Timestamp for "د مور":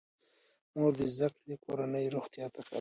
0.69-0.93